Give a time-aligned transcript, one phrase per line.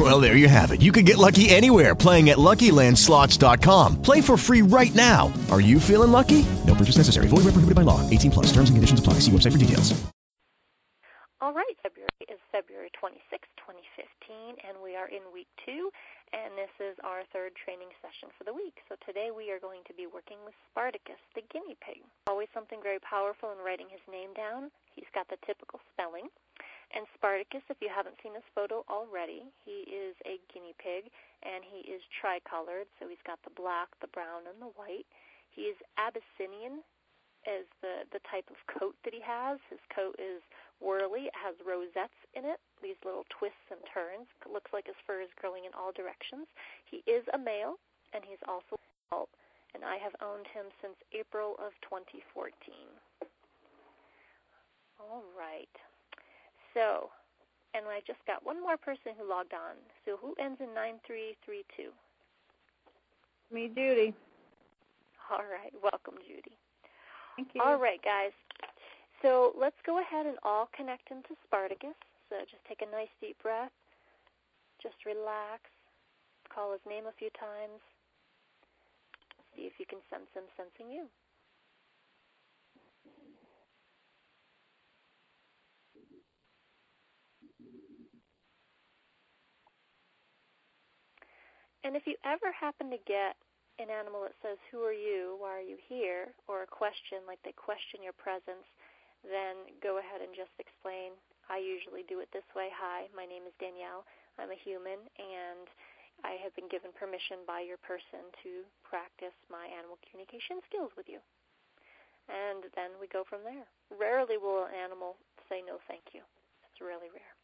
[0.00, 0.80] Well, there you have it.
[0.80, 4.00] You can get lucky anywhere playing at LuckyLandSlots.com.
[4.00, 5.28] Play for free right now.
[5.50, 6.46] Are you feeling lucky?
[6.64, 7.28] No purchase necessary.
[7.28, 8.00] Void where prohibited by law.
[8.08, 8.46] 18 plus.
[8.46, 9.20] Terms and conditions apply.
[9.20, 9.92] See website for details.
[11.42, 13.20] All right, February is February 26,
[13.60, 15.88] 2015, and we are in week two,
[16.36, 18.76] and this is our third training session for the week.
[18.92, 22.04] So today we are going to be working with Spartacus, the guinea pig.
[22.28, 24.68] Always something very powerful in writing his name down.
[24.92, 26.28] He's got the typical spelling.
[26.90, 31.06] And Spartacus, if you haven't seen this photo already, he is a guinea pig,
[31.46, 35.06] and he is tricolored, so he's got the black, the brown, and the white.
[35.54, 36.82] He is Abyssinian
[37.48, 39.62] as the the type of coat that he has.
[39.70, 40.42] His coat is
[40.82, 41.30] whirly.
[41.30, 44.26] It has rosettes in it, these little twists and turns.
[44.44, 46.50] It looks like his fur is growing in all directions.
[46.84, 47.78] He is a male,
[48.12, 48.76] and he's also
[49.08, 49.30] adult.
[49.74, 52.50] And I have owned him since April of 2014.
[54.98, 55.70] All right.
[56.74, 57.10] So,
[57.74, 59.76] and I just got one more person who logged on.
[60.04, 61.90] So who ends in 9332?
[63.50, 64.14] Me, Judy.
[65.30, 65.74] All right.
[65.82, 66.54] Welcome, Judy.
[67.36, 67.62] Thank you.
[67.62, 68.34] All right, guys.
[69.22, 71.98] So let's go ahead and all connect into Spartacus.
[72.28, 73.74] So just take a nice deep breath.
[74.82, 75.66] Just relax.
[76.48, 77.78] Call his name a few times.
[79.54, 81.06] See if you can sense him sensing you.
[91.84, 93.40] And if you ever happen to get
[93.80, 95.40] an animal that says, Who are you?
[95.40, 96.36] Why are you here?
[96.44, 98.66] or a question, like they question your presence,
[99.24, 101.16] then go ahead and just explain.
[101.48, 104.04] I usually do it this way Hi, my name is Danielle.
[104.36, 105.66] I'm a human, and
[106.20, 111.08] I have been given permission by your person to practice my animal communication skills with
[111.08, 111.20] you.
[112.28, 113.66] And then we go from there.
[113.90, 115.16] Rarely will an animal
[115.48, 116.22] say no thank you.
[116.68, 117.34] It's really rare.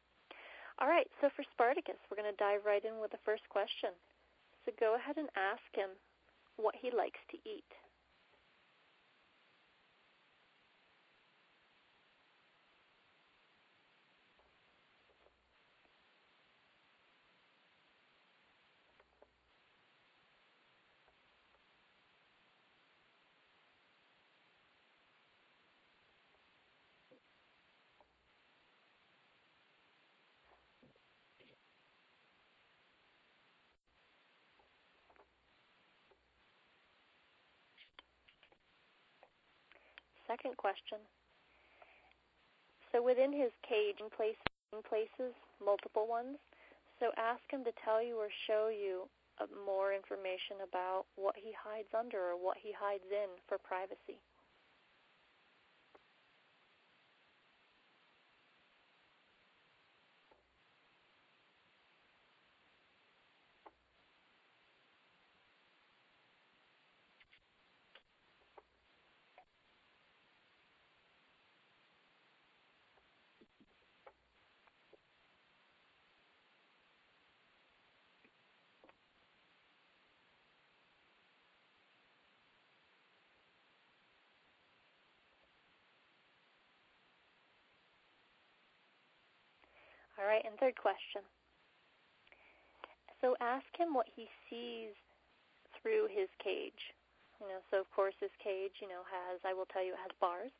[0.78, 3.96] All right, so for Spartacus, we're going to dive right in with the first question.
[4.66, 5.90] So go ahead and ask him
[6.56, 7.70] what he likes to eat.
[40.26, 40.98] Second question.
[42.92, 44.42] So within his cage in places,
[44.72, 46.38] in places, multiple ones.
[47.00, 51.52] So ask him to tell you or show you uh, more information about what he
[51.52, 54.18] hides under or what he hides in for privacy.
[90.18, 91.24] All right, and third question.
[93.24, 94.92] So ask him what he sees
[95.80, 96.92] through his cage.
[97.40, 100.04] You know, so of course his cage, you know, has I will tell you it
[100.04, 100.52] has bars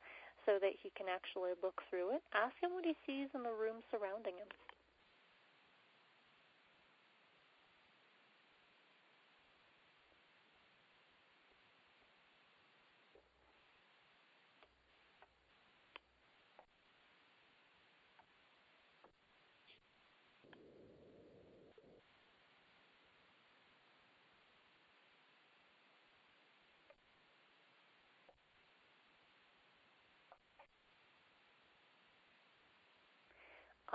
[0.49, 2.25] so that he can actually look through it.
[2.33, 4.49] Ask him what he sees in the room surrounding him.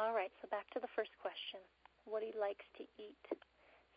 [0.02, 1.60] All right, so back to the first question.
[2.06, 3.38] What he likes to eat.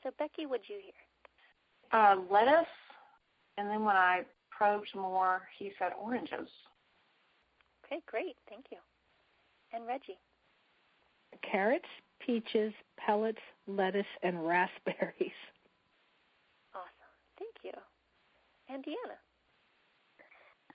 [0.02, 1.98] So Becky, what'd you hear?
[1.98, 2.68] Uh, lettuce,
[3.56, 6.48] and then when I probed more, he said oranges.
[7.86, 8.36] Okay, great.
[8.50, 8.78] Thank you.
[9.72, 10.18] And Reggie?
[11.50, 11.88] Carrots,
[12.20, 15.32] peaches, pellets, lettuce, and raspberries.
[16.74, 17.14] Awesome.
[17.38, 17.72] Thank you.
[18.68, 19.16] And Deanna?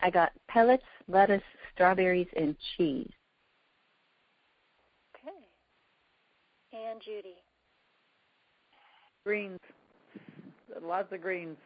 [0.02, 1.44] I got pellets, lettuce,
[1.76, 3.12] strawberries, and cheese.
[6.80, 7.36] And Judy.
[9.28, 9.60] Greens.
[10.80, 11.58] Lots of greens.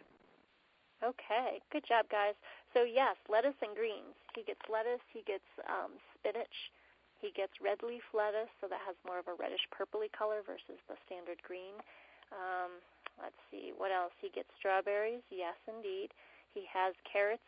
[1.06, 2.34] Okay, good job, guys.
[2.74, 4.18] So yes, lettuce and greens.
[4.34, 5.04] He gets lettuce.
[5.14, 6.72] He gets um, spinach.
[7.22, 10.80] He gets red leaf lettuce, so that has more of a reddish purpley color versus
[10.90, 11.78] the standard green.
[12.34, 12.82] Um,
[13.22, 14.12] let's see, what else?
[14.20, 15.24] He gets strawberries.
[15.30, 16.12] Yes, indeed.
[16.52, 17.46] He has carrots.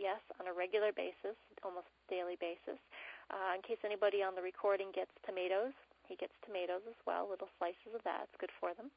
[0.00, 2.80] Yes, on a regular basis, almost daily basis.
[3.28, 5.76] Uh, in case anybody on the recording gets tomatoes,
[6.08, 8.28] he gets tomatoes as well, little slices of that.
[8.28, 8.90] It's good for them.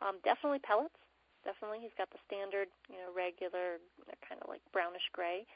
[0.00, 0.96] Um, definitely pellets.
[1.44, 3.78] Definitely, he's got the standard, you know, regular,
[4.26, 5.46] kind of like brownish gray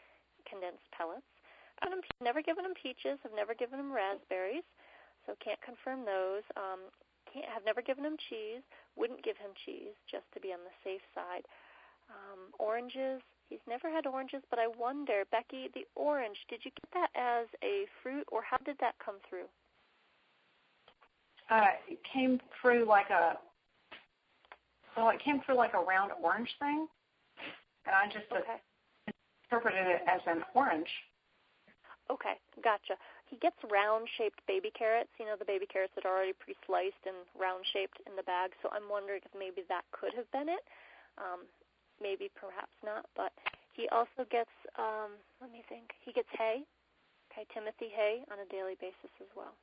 [0.47, 1.27] condensed pellets.
[1.83, 1.91] I've
[2.23, 3.19] never given him peaches.
[3.25, 4.67] I've never given him raspberries,
[5.27, 6.45] so can't confirm those.
[6.55, 6.93] Um,
[7.33, 8.63] can't, have never given him cheese.
[8.97, 11.43] Wouldn't give him cheese just to be on the safe side.
[12.07, 13.23] Um, oranges.
[13.49, 16.39] He's never had oranges, but I wonder, Becky, the orange.
[16.49, 19.51] Did you get that as a fruit, or how did that come through?
[21.51, 23.35] Uh, it came through like a
[24.97, 26.87] well, it came through like a round orange thing,
[27.87, 28.59] and I just okay.
[29.47, 30.89] interpreted it as an orange.
[32.11, 32.99] Okay, gotcha.
[33.31, 35.15] He gets round-shaped baby carrots.
[35.23, 38.51] You know the baby carrots that are already pre-sliced and round-shaped in the bag.
[38.63, 40.67] So I'm wondering if maybe that could have been it.
[41.19, 41.47] Um,
[42.03, 43.07] maybe, perhaps not.
[43.15, 43.31] But
[43.79, 44.51] he also gets.
[44.75, 45.95] Um, let me think.
[46.03, 46.67] He gets hay.
[47.31, 49.55] Okay, Timothy hay on a daily basis as well.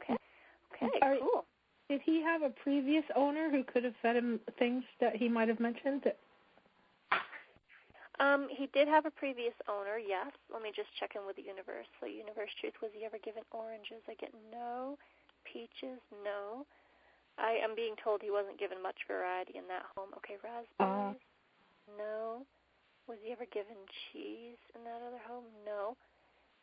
[0.00, 0.16] Okay.
[0.72, 0.98] Okay.
[1.02, 1.44] Are, cool.
[1.88, 5.48] Did he have a previous owner who could have fed him things that he might
[5.48, 6.04] have mentioned?
[8.20, 10.30] Um, he did have a previous owner, yes.
[10.52, 11.90] Let me just check in with the universe.
[11.98, 14.00] So, universe truth, was he ever given oranges?
[14.08, 14.96] I get no.
[15.44, 16.64] Peaches, no.
[17.36, 20.14] I am being told he wasn't given much variety in that home.
[20.22, 22.46] Okay, raspberries, uh, no.
[23.10, 25.44] Was he ever given cheese in that other home?
[25.66, 25.98] No.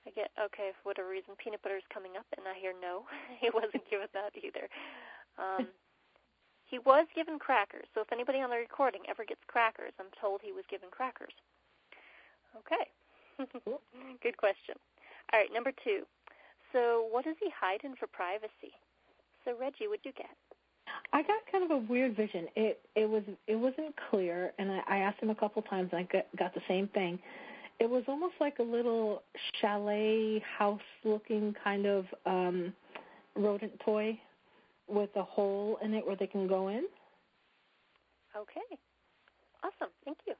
[0.05, 3.05] I get okay for whatever reason peanut butter is coming up, and I hear no,
[3.41, 4.65] he wasn't given that either.
[5.37, 5.67] Um,
[6.71, 10.41] he was given crackers, so if anybody on the recording ever gets crackers, I'm told
[10.41, 11.33] he was given crackers.
[12.57, 12.89] Okay,
[14.23, 14.75] good question.
[15.31, 16.03] All right, number two.
[16.73, 18.73] So, what does he hide in for privacy?
[19.45, 20.31] So, Reggie, what'd you get?
[21.13, 22.47] I got kind of a weird vision.
[22.55, 26.01] It it was it wasn't clear, and I, I asked him a couple times, and
[26.01, 27.19] I got, got the same thing
[27.81, 29.23] it was almost like a little
[29.59, 32.71] chalet house looking kind of um
[33.35, 34.17] rodent toy
[34.87, 36.83] with a hole in it where they can go in.
[38.37, 38.77] Okay.
[39.63, 39.91] Awesome.
[40.05, 40.35] Thank you.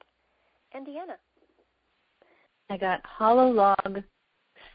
[0.74, 1.16] And Deanna?
[2.70, 4.04] I got hollow log,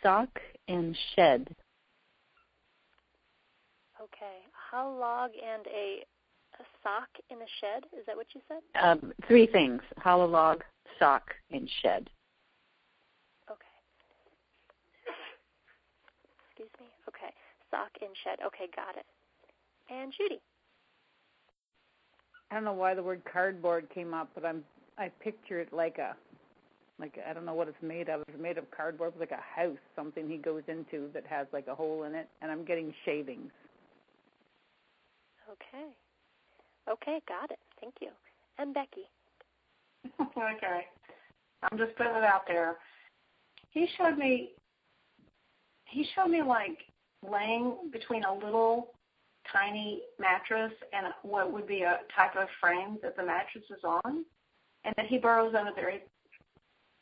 [0.02, 0.28] sock,
[0.66, 1.54] and shed.
[4.02, 4.38] Okay.
[4.70, 6.04] Hollow log and a,
[6.58, 7.84] a sock in a shed.
[7.96, 8.58] Is that what you said?
[8.82, 10.64] Um, three things: hollow log,
[10.98, 12.10] sock, and shed.
[13.50, 13.76] Okay.
[16.48, 16.86] Excuse me.
[17.08, 17.32] Okay.
[17.70, 18.38] Sock and shed.
[18.46, 19.06] Okay, got it.
[19.90, 20.40] And Judy.
[22.50, 24.64] I don't know why the word cardboard came up, but I'm
[24.98, 26.16] I picture it like a
[26.98, 28.22] like I don't know what it's made of.
[28.28, 31.74] It's made of cardboard, like a house, something he goes into that has like a
[31.74, 33.52] hole in it, and I'm getting shavings.
[35.50, 35.86] Okay.
[36.88, 37.58] Okay, got it.
[37.80, 38.08] Thank you.
[38.58, 39.04] And Becky.
[40.20, 40.86] okay.
[41.62, 42.76] I'm just putting it out there.
[43.76, 44.52] He showed me
[45.84, 46.78] he showed me like
[47.20, 48.94] laying between a little
[49.52, 54.24] tiny mattress and what would be a type of frame that the mattress is on,
[54.84, 55.92] and then he burrows under there.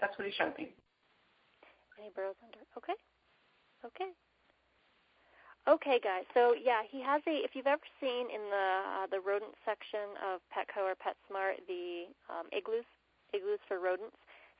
[0.00, 0.74] That's what he showed me.
[1.96, 2.58] And he burrows under.
[2.76, 2.98] Okay.
[3.86, 4.10] Okay.
[5.68, 6.26] Okay, guys.
[6.34, 7.38] So yeah, he has a.
[7.38, 12.10] If you've ever seen in the uh, the rodent section of Petco or PetSmart the
[12.28, 12.84] um, igloos,
[13.32, 14.16] igloos for rodents.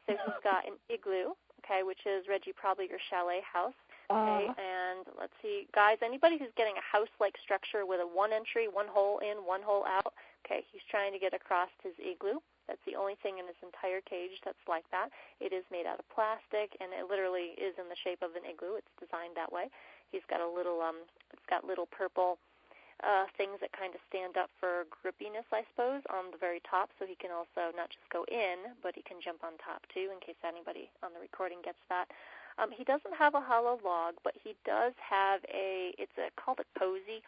[0.07, 1.33] So he's got an igloo,
[1.64, 3.75] okay, which is Reggie probably your chalet house
[4.12, 8.37] Okay, uh, and let's see, guys, anybody who's getting a house-like structure with a one
[8.37, 10.12] entry, one hole in, one hole out,
[10.44, 12.37] okay, he's trying to get across his igloo.
[12.68, 15.09] That's the only thing in his entire cage that's like that.
[15.40, 18.44] It is made out of plastic, and it literally is in the shape of an
[18.44, 18.76] igloo.
[18.76, 19.73] It's designed that way.
[20.12, 22.37] He's got a little, um, it's got little purple
[23.03, 26.91] uh, things that kind of stand up for grippiness, I suppose, on the very top,
[26.99, 30.13] so he can also not just go in, but he can jump on top too,
[30.15, 32.07] in case anybody on the recording gets that.
[32.59, 35.91] Um, he doesn't have a hollow log, but he does have a.
[35.99, 37.23] It's a, called a cozy.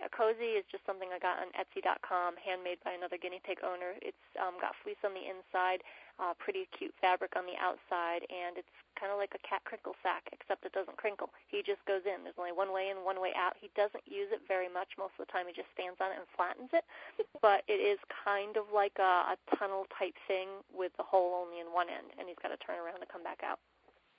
[0.00, 3.96] A cozy is just something I got on Etsy.com, handmade by another guinea pig owner.
[4.00, 5.84] It's um, got fleece on the inside,
[6.16, 9.92] uh, pretty cute fabric on the outside, and it's kind of like a cat crinkle
[10.00, 11.28] sack, except it doesn't crinkle.
[11.52, 12.24] He just goes in.
[12.24, 13.60] There's only one way in, one way out.
[13.60, 14.96] He doesn't use it very much.
[14.96, 16.84] Most of the time, he just stands on it and flattens it.
[17.44, 21.60] but it is kind of like a, a tunnel type thing with the hole only
[21.60, 23.60] in one end, and he's got to turn around to come back out.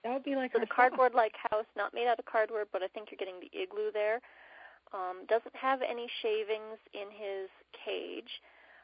[0.03, 2.89] That would be like so the cardboard-like house, not made out of cardboard, but I
[2.89, 4.21] think you're getting the igloo there.
[4.93, 8.27] Um, doesn't have any shavings in his cage.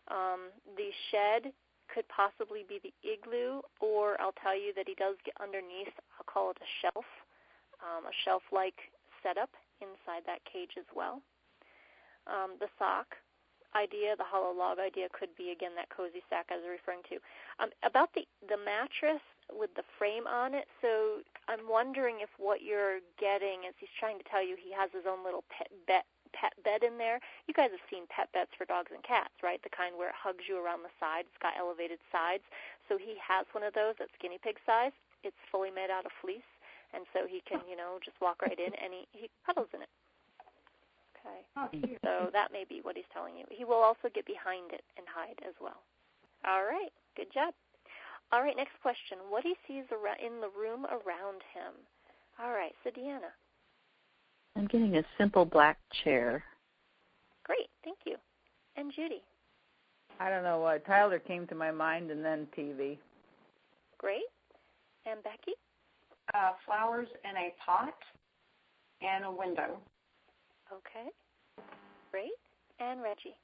[0.08, 1.52] Um, the shed
[1.92, 6.28] could possibly be the igloo, or I'll tell you that he does get underneath, I'll
[6.28, 7.06] call it a shelf,
[7.84, 8.92] um, a shelf like
[9.24, 11.22] setup inside that cage as well.
[12.28, 13.16] Um, the sock
[13.76, 17.20] idea, the hollow log idea, could be again that cozy sack I was referring to.
[17.60, 22.62] Um, about the the mattress with the frame on it, so I'm wondering if what
[22.62, 26.04] you're getting is he's trying to tell you he has his own little pet bed
[26.34, 27.20] pet bed in there.
[27.48, 29.62] You guys have seen pet beds for dogs and cats, right?
[29.64, 31.26] The kind where it hugs you around the side.
[31.28, 32.44] It's got elevated sides.
[32.88, 34.96] So he has one of those that's guinea pig size.
[35.24, 36.48] It's fully made out of fleece,
[36.94, 39.82] and so he can, you know, just walk right in and he he cuddles in
[39.82, 39.92] it.
[41.58, 41.98] Okay.
[41.98, 42.00] Oh.
[42.04, 43.46] So that may be what he's telling you.
[43.50, 45.82] He will also get behind it and hide as well.
[46.46, 46.92] All right.
[47.16, 47.54] Good job.
[48.32, 48.56] All right.
[48.56, 49.18] Next question.
[49.30, 51.74] What he sees in the room around him.
[52.40, 52.74] All right.
[52.84, 53.34] So Deanna.
[54.56, 56.44] I'm getting a simple black chair.
[57.44, 57.70] Great.
[57.84, 58.16] Thank you.
[58.76, 59.22] And Judy.
[60.20, 62.98] I don't know what Tyler came to my mind, and then TV.
[63.98, 64.26] Great.
[65.06, 65.54] And Becky.
[66.34, 67.94] Uh, flowers in a pot
[69.02, 69.78] and a window.
[70.72, 71.10] Okay.
[72.12, 72.32] Great.
[72.80, 73.36] And Reggie.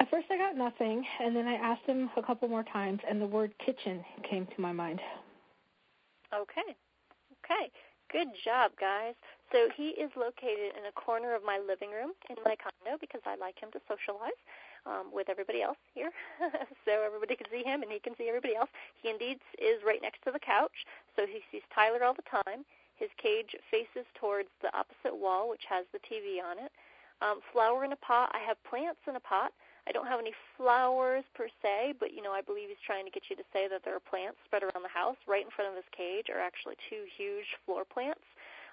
[0.00, 3.20] At first, I got nothing, and then I asked him a couple more times, and
[3.20, 5.00] the word kitchen came to my mind.
[6.32, 6.76] Okay.
[7.44, 7.70] Okay.
[8.12, 9.14] Good job, guys.
[9.52, 13.20] So he is located in a corner of my living room in my condo because
[13.26, 14.36] I like him to socialize
[14.86, 16.10] um, with everybody else here,
[16.84, 18.70] so everybody can see him and he can see everybody else.
[18.96, 20.72] He indeed is right next to the couch,
[21.16, 22.64] so he sees Tyler all the time.
[22.98, 26.72] His cage faces towards the opposite wall, which has the TV on it.
[27.22, 28.30] Um, flower in a pot.
[28.34, 29.52] I have plants in a pot.
[29.86, 33.10] I don't have any flowers per se, but you know, I believe he's trying to
[33.10, 35.16] get you to say that there are plants spread around the house.
[35.26, 38.22] Right in front of his cage are actually two huge floor plants.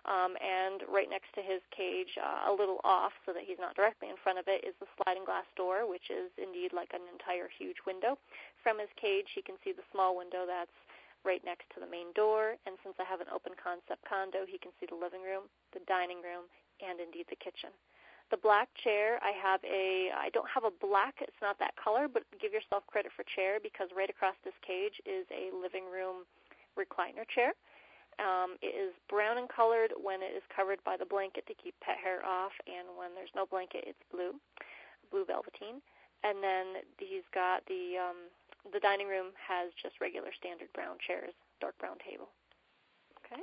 [0.05, 3.73] Um, and right next to his cage, uh, a little off so that he's not
[3.73, 7.01] directly in front of it, is the sliding glass door, which is indeed like an
[7.09, 8.13] entire huge window.
[8.61, 10.77] From his cage, he can see the small window that's
[11.25, 12.55] right next to the main door.
[12.69, 15.81] And since I have an open concept condo, he can see the living room, the
[15.89, 16.45] dining room,
[16.79, 17.73] and indeed the kitchen.
[18.33, 22.07] The black chair, I have a, I don't have a black, it's not that color,
[22.09, 26.25] but give yourself credit for chair because right across this cage is a living room
[26.73, 27.53] recliner chair.
[28.17, 31.75] Um, it is brown and colored when it is covered by the blanket to keep
[31.83, 34.39] pet hair off, and when there's no blanket, it's blue,
[35.11, 35.83] blue velveteen.
[36.23, 38.33] And then he's got the um,
[38.73, 42.29] the dining room has just regular standard brown chairs, dark brown table.
[43.25, 43.41] Okay.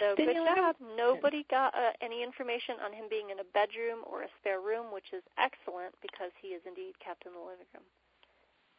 [0.00, 0.76] So good job.
[0.96, 4.92] Nobody got uh, any information on him being in a bedroom or a spare room,
[4.92, 7.86] which is excellent because he is indeed kept in the living room.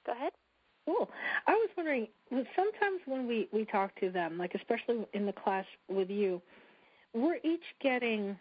[0.06, 0.34] Go ahead.
[0.86, 1.10] Cool.
[1.48, 5.66] I was wondering, sometimes when we we talk to them, like especially in the class
[5.88, 6.42] with you,
[7.14, 8.38] we're each getting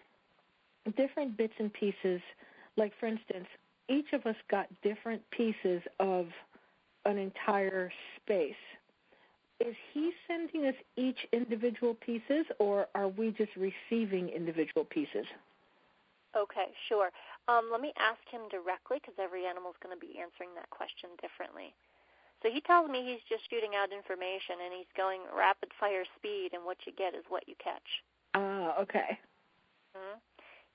[0.96, 2.20] different bits and pieces.
[2.76, 3.46] Like for instance,
[3.88, 6.28] each of us got different pieces of
[7.04, 8.54] an entire space.
[9.60, 15.26] Is he sending us each individual pieces, or are we just receiving individual pieces?
[16.36, 17.10] Okay, sure.
[17.48, 20.70] Um, let me ask him directly because every animal is going to be answering that
[20.70, 21.74] question differently.
[22.42, 26.56] So he tells me he's just shooting out information and he's going rapid fire speed,
[26.56, 27.84] and what you get is what you catch.
[28.32, 29.18] Ah, uh, okay.
[29.92, 30.16] Mm-hmm.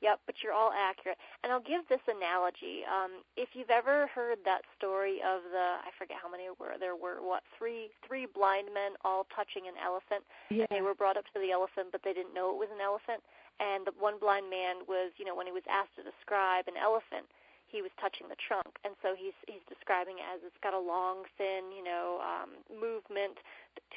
[0.05, 1.17] Yep, but you're all accurate.
[1.41, 2.85] And I'll give this analogy.
[2.85, 6.93] Um, if you've ever heard that story of the I forget how many were there
[6.93, 10.21] were what three three blind men all touching an elephant.
[10.53, 10.69] Yeah.
[10.69, 13.25] They were brought up to the elephant, but they didn't know it was an elephant.
[13.57, 16.77] And the one blind man was, you know, when he was asked to describe an
[16.77, 17.25] elephant,
[17.65, 20.79] he was touching the trunk, and so he's he's describing it as it's got a
[20.79, 23.41] long, thin, you know, um, movement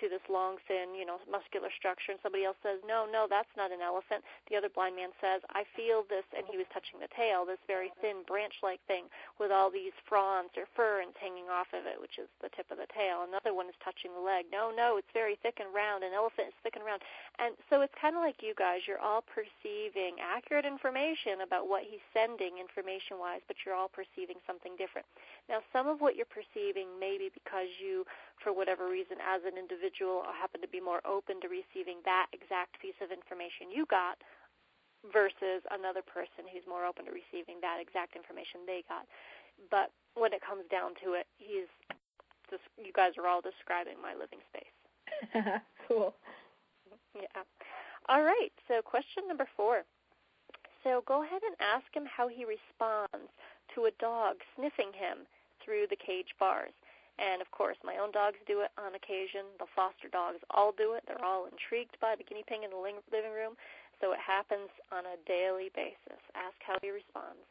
[0.01, 2.15] to this long, thin, you know, muscular structure.
[2.15, 4.23] And somebody else says, no, no, that's not an elephant.
[4.47, 7.59] The other blind man says, I feel this, and he was touching the tail, this
[7.67, 9.11] very thin branch-like thing
[9.43, 12.79] with all these fronds or fronds hanging off of it, which is the tip of
[12.79, 13.27] the tail.
[13.27, 14.47] Another one is touching the leg.
[14.51, 16.07] No, no, it's very thick and round.
[16.07, 17.03] An elephant is thick and round.
[17.39, 18.87] And so it's kind of like you guys.
[18.87, 24.79] You're all perceiving accurate information about what he's sending information-wise, but you're all perceiving something
[24.79, 25.07] different.
[25.51, 28.07] Now, some of what you're perceiving may be because you,
[28.43, 32.31] for whatever reason, as an individual, I happen to be more open to receiving that
[32.33, 34.19] exact piece of information you got
[35.11, 39.07] versus another person who's more open to receiving that exact information they got.
[39.71, 41.71] But when it comes down to it, he's
[42.51, 44.75] just, you guys are all describing my living space.
[45.87, 46.15] cool.
[47.15, 47.43] Yeah.
[48.09, 48.53] All right.
[48.67, 49.83] So, question number four.
[50.85, 53.31] So, go ahead and ask him how he responds
[53.75, 55.27] to a dog sniffing him
[55.65, 56.73] through the cage bars.
[57.19, 59.51] And of course, my own dogs do it on occasion.
[59.59, 61.03] The foster dogs all do it.
[61.07, 63.59] They're all intrigued by the guinea pig in the living room.
[64.01, 66.23] So it happens on a daily basis.
[66.39, 67.43] Ask how he responds.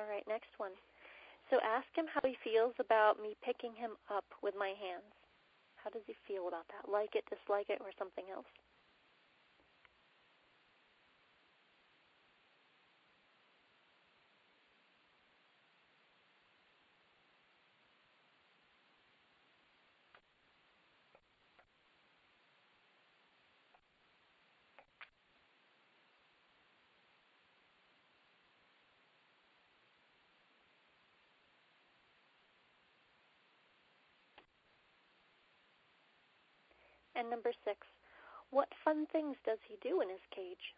[0.00, 0.72] All right, next one.
[1.52, 5.12] So ask him how he feels about me picking him up with my hands.
[5.76, 6.88] How does he feel about that?
[6.88, 8.48] Like it, dislike it, or something else?
[37.14, 37.86] And number six,
[38.50, 40.74] what fun things does he do in his cage?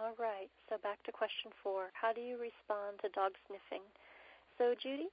[0.00, 1.90] All right, so back to question four.
[1.92, 3.84] How do you respond to dog sniffing?
[4.56, 5.08] So, Judy?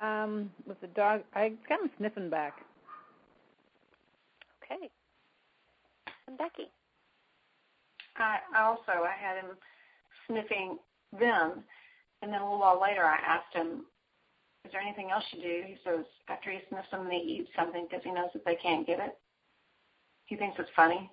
[0.00, 2.54] Um, with the dog, I got him sniffing back.
[4.64, 4.88] Okay.
[6.26, 6.70] And Becky?
[8.16, 9.56] I also I had him
[10.26, 10.78] sniffing
[11.12, 11.62] then,
[12.22, 13.84] and then a little while later I asked him,
[14.64, 17.86] "Is there anything else you do?" He says after he sniffs them, he eats something
[17.86, 19.18] because he knows that they can't get it.
[20.24, 21.10] He thinks it's funny.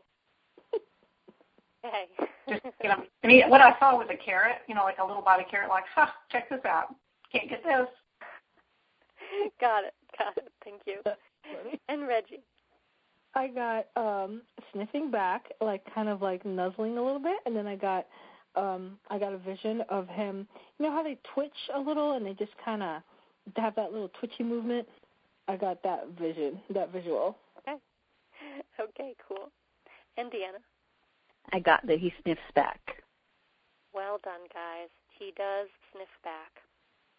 [1.83, 2.05] Hey.
[2.49, 5.05] Just you know, I mean, what I saw was a carrot, you know, like a
[5.05, 5.69] little body carrot.
[5.69, 6.95] Like, huh, check this out.
[7.31, 7.87] Can't get this.
[9.61, 9.93] got it.
[10.17, 10.51] Got it.
[10.63, 11.01] Thank you.
[11.87, 12.41] And Reggie.
[13.35, 17.67] I got um sniffing back, like kind of like nuzzling a little bit, and then
[17.67, 18.07] I got
[18.55, 20.47] um I got a vision of him.
[20.77, 23.01] You know how they twitch a little and they just kind of
[23.55, 24.87] have that little twitchy movement.
[25.47, 27.37] I got that vision, that visual.
[27.59, 27.77] Okay.
[28.79, 29.15] Okay.
[29.27, 29.49] Cool.
[30.17, 30.61] And Deanna.
[31.51, 32.79] I got that he sniffs back.
[33.93, 34.89] Well done, guys.
[35.17, 36.61] He does sniff back.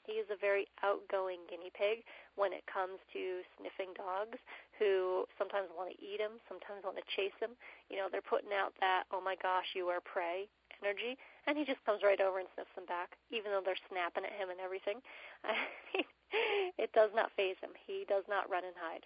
[0.07, 2.03] He is a very outgoing guinea pig
[2.35, 4.41] when it comes to sniffing dogs
[4.81, 7.53] who sometimes want to eat him, sometimes want to chase him.
[7.93, 10.49] You know, they're putting out that, oh my gosh, you are prey
[10.81, 14.25] energy, and he just comes right over and sniffs them back, even though they're snapping
[14.25, 15.05] at him and everything.
[16.81, 17.77] it does not phase him.
[17.77, 19.05] He does not run and hide.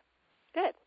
[0.55, 0.79] Good.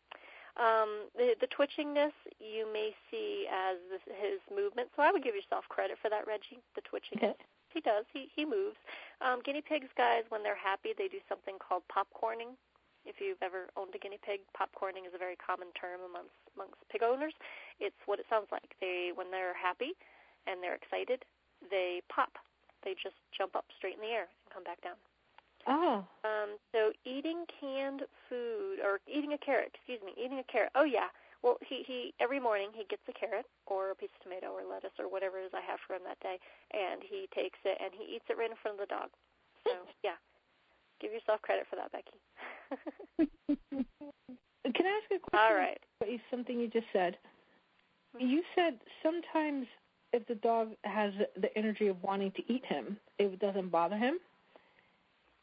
[0.58, 4.90] Um, the, the twitchingness you may see as this, his movement.
[4.98, 6.58] So I would give yourself credit for that, Reggie.
[6.74, 7.38] The twitchingness.
[7.38, 7.46] Okay.
[7.70, 8.04] He does.
[8.10, 8.76] He he moves.
[9.20, 12.58] Um, guinea pigs, guys, when they're happy, they do something called popcorning.
[13.06, 16.80] If you've ever owned a guinea pig, popcorning is a very common term amongst amongst
[16.90, 17.36] pig owners.
[17.78, 18.74] It's what it sounds like.
[18.80, 19.94] They when they're happy
[20.50, 21.22] and they're excited,
[21.70, 22.34] they pop.
[22.82, 24.98] They just jump up straight in the air and come back down.
[25.68, 26.08] Oh.
[26.24, 28.47] Um, so eating canned food
[28.98, 30.74] or eating a carrot, excuse me, eating a carrot.
[30.74, 31.08] Oh yeah.
[31.42, 34.66] Well, he he every morning he gets a carrot or a piece of tomato or
[34.66, 36.38] lettuce or whatever it is I have for him that day,
[36.74, 39.14] and he takes it and he eats it right in front of the dog.
[39.62, 40.18] So yeah,
[40.98, 42.18] give yourself credit for that, Becky.
[44.74, 45.38] Can I ask a question?
[45.38, 45.80] All right.
[46.30, 47.16] Something you just said.
[48.16, 48.26] Hmm.
[48.26, 49.66] You said sometimes
[50.12, 54.18] if the dog has the energy of wanting to eat him, it doesn't bother him.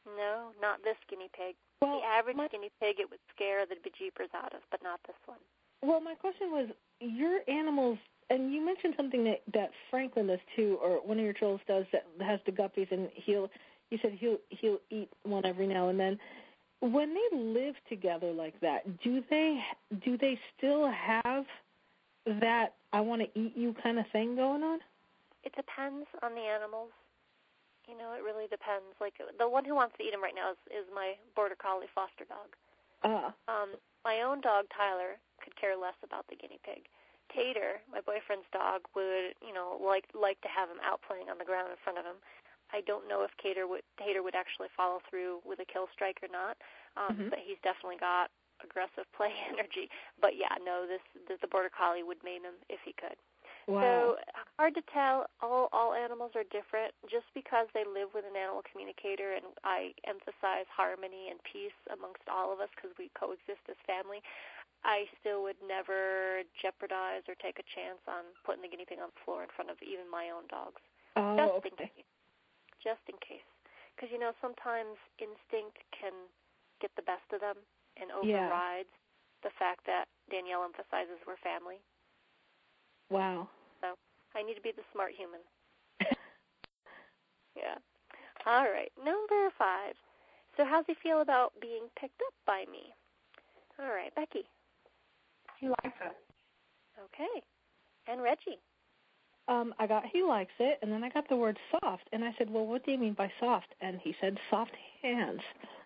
[0.05, 1.55] No, not this guinea pig.
[1.81, 4.99] Well, the average my- guinea pig it would scare the bejeepers out of, but not
[5.03, 5.39] this one.
[5.81, 10.79] Well, my question was your animals, and you mentioned something that that Franklin does too,
[10.81, 13.49] or one of your trolls does that has the guppies, and he'll.
[13.91, 16.19] You said he'll he'll eat one every now and then.
[16.79, 19.63] When they live together like that, do they
[20.03, 21.45] do they still have
[22.25, 24.79] that I want to eat you kind of thing going on?
[25.43, 26.89] It depends on the animals.
[27.87, 28.97] You know, it really depends.
[28.99, 31.89] Like the one who wants to eat him right now is, is my border collie
[31.93, 32.49] foster dog.
[33.05, 33.29] Ah.
[33.47, 36.89] Um, my own dog Tyler could care less about the guinea pig.
[37.33, 41.37] Tater, my boyfriend's dog, would you know like like to have him out playing on
[41.37, 42.17] the ground in front of him.
[42.73, 46.21] I don't know if Tater would Tater would actually follow through with a kill strike
[46.25, 46.57] or not,
[46.97, 47.29] um, Mhm.
[47.29, 48.29] but he's definitely got
[48.63, 49.89] aggressive play energy.
[50.21, 53.17] But yeah, no, this the, the border collie would maim him if he could.
[53.65, 53.81] Wow.
[53.81, 53.91] So
[54.61, 55.25] hard to tell.
[55.41, 56.93] All all animals are different.
[57.09, 62.23] Just because they live with an animal communicator, and I emphasize harmony and peace amongst
[62.29, 64.21] all of us because we coexist as family.
[64.85, 69.09] I still would never jeopardize or take a chance on putting the guinea pig on
[69.09, 70.77] the floor in front of even my own dogs.
[71.17, 71.73] Oh, just okay.
[71.73, 72.09] in case.
[72.85, 73.49] Just in case.
[73.97, 76.13] Because you know sometimes instinct can
[76.77, 77.57] get the best of them
[77.97, 78.45] and Yeah.
[78.45, 78.93] overrides
[79.41, 81.81] the fact that Danielle emphasizes we're family.
[83.09, 83.49] Wow.
[83.81, 83.95] So
[84.35, 85.39] I need to be the smart human.
[87.55, 87.75] yeah.
[88.45, 88.91] All right.
[88.97, 89.95] Number five.
[90.57, 92.93] So how's he feel about being picked up by me?
[93.79, 94.45] All right, Becky.
[95.59, 96.15] He likes it.
[97.03, 97.41] Okay.
[98.07, 98.59] And Reggie.
[99.47, 102.33] Um, I got he likes it, and then I got the word soft, and I
[102.37, 104.71] said, "Well, what do you mean by soft?" And he said, "Soft
[105.03, 105.41] hands."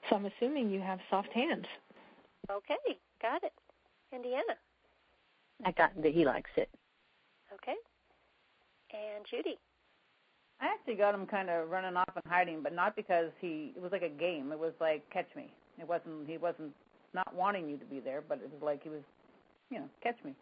[0.09, 1.65] So I'm assuming you have soft hands.
[2.49, 3.53] Okay, got it.
[4.13, 4.55] And Deanna.
[5.65, 6.69] I got that he likes it.
[7.63, 7.75] Okay.
[8.93, 9.57] And Judy.
[10.61, 13.73] I actually got him kind of running off and hiding, but not because he.
[13.75, 14.51] It was like a game.
[14.51, 15.51] It was like catch me.
[15.79, 16.27] It wasn't.
[16.27, 16.73] He wasn't
[17.13, 19.01] not wanting you to be there, but it was like he was,
[19.69, 20.33] you know, catch me.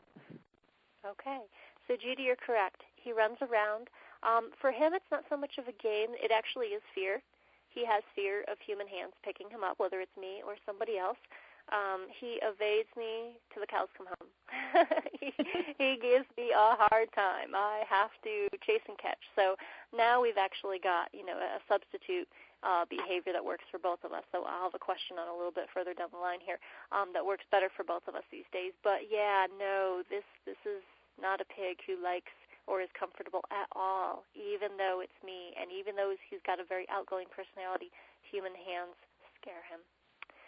[1.06, 1.40] Okay.
[1.88, 2.82] So Judy, you're correct.
[2.96, 3.88] He runs around.
[4.24, 6.12] Um, for him, it's not so much of a game.
[6.20, 7.22] It actually is fear.
[7.70, 11.22] He has fear of human hands picking him up, whether it's me or somebody else.
[11.68, 14.32] Um, he evades me till the cows come home.
[15.20, 15.36] he,
[15.76, 17.52] he gives me a hard time.
[17.52, 19.20] I have to chase and catch.
[19.36, 19.60] So
[19.92, 22.28] now we've actually got, you know, a substitute
[22.64, 24.24] uh, behavior that works for both of us.
[24.32, 26.58] So I'll have a question on a little bit further down the line here
[26.96, 28.72] um, that works better for both of us these days.
[28.82, 30.82] But yeah, no, this this is
[31.20, 32.34] not a pig who likes
[32.68, 36.68] or is comfortable at all, even though it's me, and even though he's got a
[36.68, 37.92] very outgoing personality.
[38.28, 38.96] Human hands
[39.40, 39.80] scare him.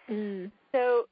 [0.09, 0.51] Mm.
[0.71, 1.05] So,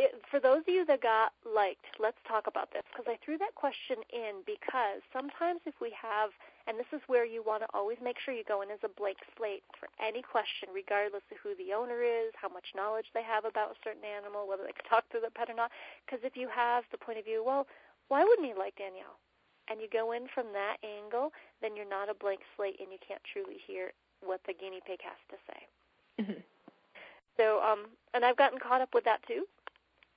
[0.00, 3.36] it, for those of you that got liked, let's talk about this because I threw
[3.36, 6.32] that question in because sometimes if we have,
[6.64, 8.88] and this is where you want to always make sure you go in as a
[8.88, 13.24] blank slate for any question, regardless of who the owner is, how much knowledge they
[13.24, 15.68] have about a certain animal, whether they can talk to the pet or not.
[16.08, 17.68] Because if you have the point of view, well,
[18.08, 19.20] why wouldn't he like Danielle?
[19.68, 21.28] And you go in from that angle,
[21.60, 23.92] then you're not a blank slate and you can't truly hear
[24.24, 25.60] what the guinea pig has to say.
[26.24, 26.42] Mhm.
[27.36, 29.44] So, um, and I've gotten caught up with that too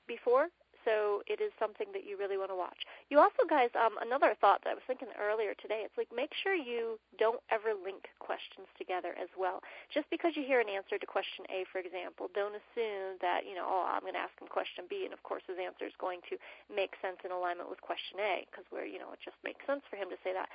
[0.08, 0.48] before.
[0.84, 2.84] So it is something that you really want to watch.
[3.08, 5.88] You also, guys, um, another thought that I was thinking earlier today.
[5.88, 9.64] It's like make sure you don't ever link questions together as well.
[9.96, 13.56] Just because you hear an answer to question A, for example, don't assume that you
[13.56, 15.96] know, oh, I'm going to ask him question B, and of course his answer is
[16.04, 16.36] going to
[16.68, 19.88] make sense in alignment with question A, because where you know it just makes sense
[19.88, 20.52] for him to say that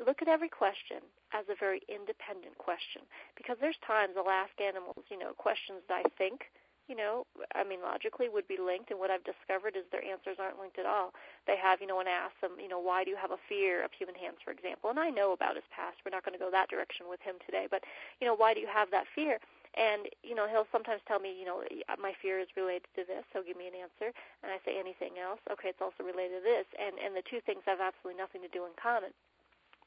[0.00, 3.02] look at every question as a very independent question
[3.36, 6.48] because there's times I'll ask animals, you know, questions that I think,
[6.88, 7.24] you know,
[7.54, 10.78] I mean logically would be linked and what I've discovered is their answers aren't linked
[10.80, 11.12] at all.
[11.46, 13.44] They have, you know, when I ask them, you know, why do you have a
[13.48, 16.00] fear of human hands, for example, and I know about his past.
[16.04, 17.84] We're not going to go that direction with him today, but
[18.20, 19.38] you know, why do you have that fear?
[19.72, 21.64] And you know, he'll sometimes tell me, you know,
[21.96, 23.24] my fear is related to this.
[23.32, 24.12] He'll give me an answer,
[24.44, 25.40] and I say anything else.
[25.48, 28.52] Okay, it's also related to this, and and the two things have absolutely nothing to
[28.52, 29.16] do in common.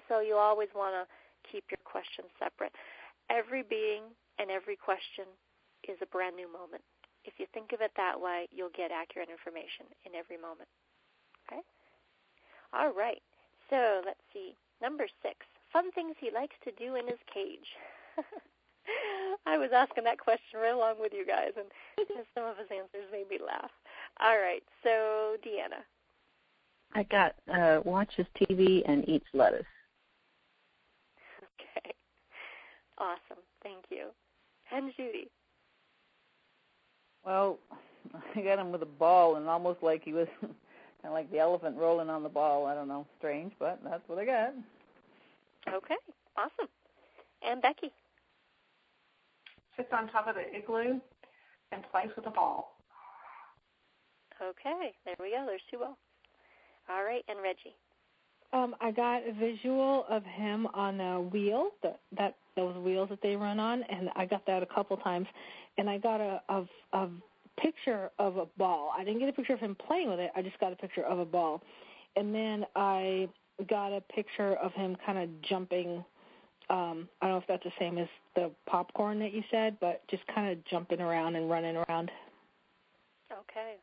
[0.08, 1.04] So you always want to
[1.50, 2.74] keep your questions separate.
[3.30, 4.04] Every being
[4.40, 5.26] and every question
[5.88, 6.84] is a brand new moment.
[7.26, 10.70] If you think of it that way, you'll get accurate information in every moment.
[11.46, 11.62] Okay?
[12.74, 13.22] All right.
[13.70, 14.54] So let's see.
[14.82, 17.68] Number six fun things he likes to do in his cage.
[19.46, 21.68] I was asking that question right along with you guys, and
[22.34, 23.72] some of his answers made me laugh.
[24.22, 24.64] All right.
[24.84, 25.84] So, Deanna.
[26.94, 29.66] I got uh watches TV and eats lettuce.
[31.44, 31.94] Okay.
[32.98, 33.44] Awesome.
[33.64, 34.08] Thank you.
[34.72, 35.30] And Judy.
[37.26, 37.60] Well,
[38.36, 40.54] I got him with a ball, and almost like he was kind
[41.04, 42.66] of like the elephant rolling on the ball.
[42.66, 44.54] I don't know, strange, but that's what I got.
[45.74, 45.96] Okay.
[46.38, 46.70] Awesome.
[47.42, 47.92] And Becky.
[49.76, 51.00] Sits on top of the igloo
[51.72, 52.78] and plays with a ball.
[54.42, 54.94] Okay.
[55.06, 55.44] There we go.
[55.46, 55.98] There's two balls.
[56.90, 57.24] All right.
[57.28, 57.76] And Reggie.
[58.54, 63.22] Um, I got a visual of him on a wheel, that that those wheels that
[63.22, 65.28] they run on, and I got that a couple times.
[65.78, 66.64] And I got a a,
[66.94, 67.10] a
[67.60, 68.92] picture of a ball.
[68.98, 70.32] I didn't get a picture of him playing with it.
[70.36, 71.62] I just got a picture of a ball.
[72.16, 73.28] And then I
[73.68, 76.04] got a picture of him kind of jumping.
[76.70, 80.02] Um, I don't know if that's the same as the popcorn that you said, but
[80.10, 82.12] just kind of jumping around and running around.
[83.32, 83.76] Okay.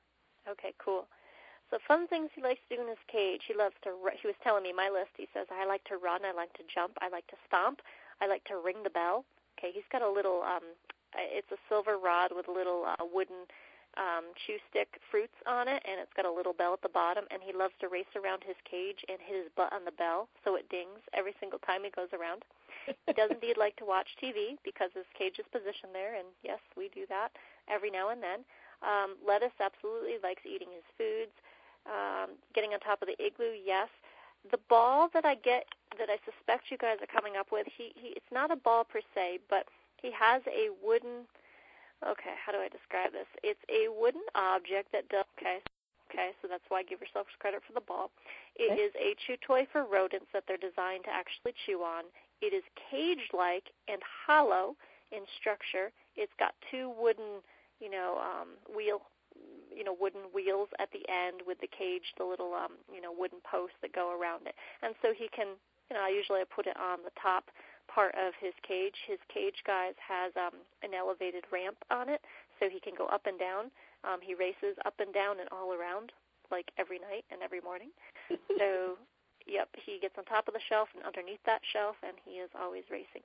[0.48, 1.06] Okay, cool.
[1.70, 3.42] So fun things he likes to do in his cage.
[3.48, 3.96] He loves to.
[4.20, 5.16] He was telling me my list.
[5.16, 6.20] He says I like to run.
[6.24, 6.98] I like to jump.
[7.00, 7.80] I like to stomp.
[8.22, 9.24] I like to ring the bell.
[9.58, 10.46] Okay, he's got a little.
[10.46, 10.78] um
[11.18, 13.50] It's a silver rod with a little uh, wooden
[13.98, 17.24] um, chew stick fruits on it, and it's got a little bell at the bottom.
[17.30, 20.28] And he loves to race around his cage and hit his butt on the bell
[20.44, 22.46] so it dings every single time he goes around.
[23.06, 26.62] he does indeed like to watch TV because his cage is positioned there, and yes,
[26.78, 27.34] we do that
[27.68, 28.46] every now and then.
[28.82, 31.34] Um, lettuce absolutely likes eating his foods.
[31.86, 33.90] Um, getting on top of the igloo, yes.
[34.50, 35.66] The ball that I get
[35.98, 38.84] that I suspect you guys are coming up with, he, he it's not a ball
[38.84, 39.66] per se, but
[40.00, 41.26] he has a wooden
[42.02, 43.30] okay, how do I describe this?
[43.42, 45.62] It's a wooden object that does okay.
[46.10, 48.10] Okay, so that's why give yourself credit for the ball.
[48.56, 48.82] It okay.
[48.82, 52.04] is a chew toy for rodents that they're designed to actually chew on.
[52.44, 54.76] It is cage-like and hollow
[55.08, 55.88] in structure.
[56.16, 57.40] It's got two wooden,
[57.80, 59.08] you know, um, wheel,
[59.72, 63.14] you know, wooden wheels at the end with the cage, the little, um, you know,
[63.16, 64.54] wooden posts that go around it.
[64.82, 65.56] And so he can,
[65.92, 67.52] you know, I usually put it on the top
[67.84, 68.96] part of his cage.
[69.04, 72.24] His cage, guys, has um, an elevated ramp on it,
[72.56, 73.68] so he can go up and down.
[74.00, 76.16] Um, he races up and down and all around,
[76.48, 77.92] like every night and every morning.
[78.56, 78.96] so,
[79.44, 82.48] yep, he gets on top of the shelf and underneath that shelf, and he is
[82.56, 83.20] always racing.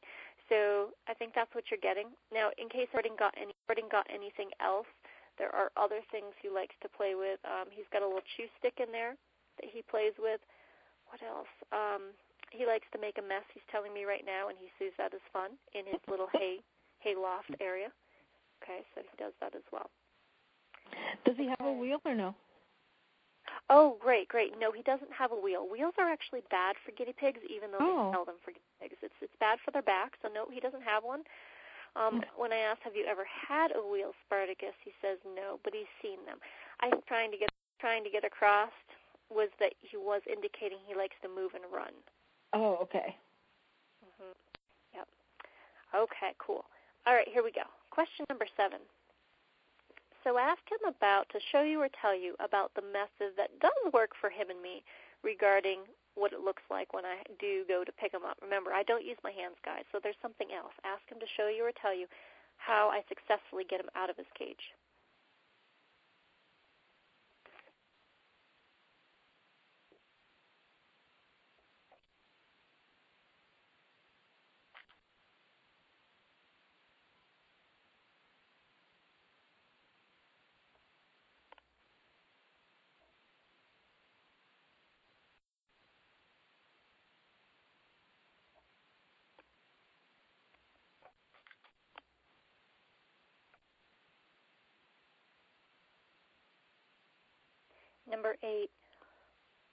[0.51, 2.11] So I think that's what you're getting.
[2.35, 4.91] Now, in case Harding got any, Harding got anything else,
[5.39, 7.39] there are other things he likes to play with.
[7.47, 9.15] Um, he's got a little chew stick in there
[9.55, 10.43] that he plays with.
[11.07, 11.47] What else?
[11.71, 12.11] Um,
[12.51, 13.43] he likes to make a mess.
[13.53, 16.59] He's telling me right now, and he sees that as fun in his little hay
[16.99, 17.91] hay loft area.
[18.63, 19.89] Okay, so he does that as well.
[21.25, 22.33] Does he have a wheel or no?
[23.69, 24.55] Oh, great, great.
[24.59, 25.67] No, he doesn't have a wheel.
[25.67, 28.07] Wheels are actually bad for guinea pigs, even though oh.
[28.07, 28.97] they sell them for guinea pigs.
[29.03, 30.15] It's it's bad for their back.
[30.21, 31.23] So no, he doesn't have one.
[31.95, 32.39] Um, hmm.
[32.39, 35.91] when I asked, "Have you ever had a wheel, Spartacus?" He says no, but he's
[36.01, 36.39] seen them.
[36.79, 38.73] I'm trying to get trying to get across
[39.29, 41.91] was that he was indicating he likes to move and run.
[42.53, 43.17] Oh, okay.
[44.03, 44.35] Mhm.
[44.93, 45.07] Yep.
[45.93, 46.65] Okay, cool.
[47.05, 47.63] All right, here we go.
[47.89, 48.79] Question number seven.
[50.23, 53.93] So ask him about to show you or tell you about the method that does
[53.93, 54.83] work for him and me
[55.23, 58.37] regarding what it looks like when I do go to pick him up.
[58.41, 60.73] Remember, I don't use my hands, guys, so there's something else.
[60.83, 62.07] Ask him to show you or tell you
[62.57, 64.73] how I successfully get him out of his cage.
[98.17, 98.73] Number eight,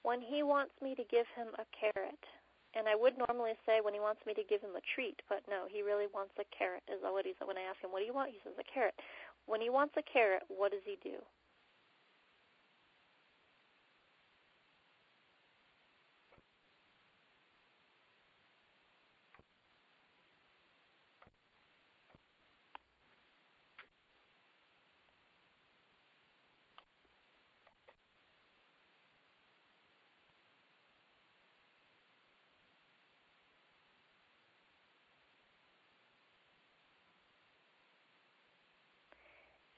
[0.04, 2.20] when he wants me to give him a carrot,
[2.76, 5.40] and I would normally say when he wants me to give him a treat, but
[5.48, 6.85] no, he really wants a carrot.
[6.92, 7.48] Is what he said.
[7.48, 9.00] When I ask him, "What do you want?" He says, "A carrot."
[9.46, 11.24] When he wants a carrot, what does he do?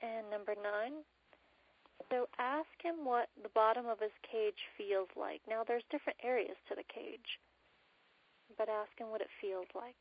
[0.07, 1.03] And number nine,
[2.11, 5.40] so ask him what the bottom of his cage feels like.
[5.51, 7.42] Now, there's different areas to the cage,
[8.57, 9.99] but ask him what it feels like.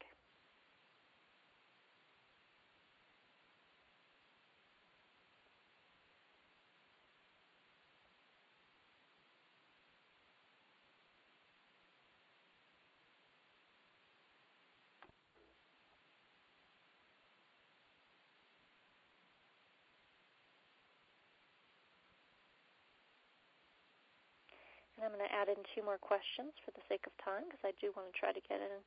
[25.06, 27.78] I'm going to add in two more questions for the sake of time because I
[27.78, 28.82] do want to try to get in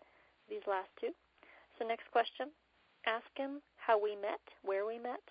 [0.50, 1.14] these last two.
[1.78, 2.50] So next question,
[3.06, 5.22] ask him how we met, where we met,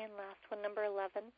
[0.00, 1.28] And last one, number 11.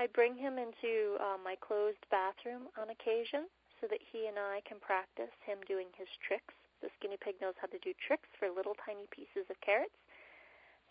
[0.00, 3.44] I bring him into uh, my closed bathroom on occasion
[3.76, 6.56] so that he and I can practice him doing his tricks.
[6.80, 9.92] The skinny pig knows how to do tricks for little tiny pieces of carrots.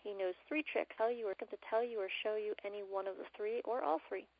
[0.06, 0.94] He knows three tricks.
[0.94, 3.82] Tell you or to tell you or show you any one of the three or
[3.82, 4.30] all three.